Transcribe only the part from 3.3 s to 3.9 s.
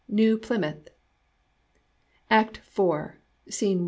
SCENE I.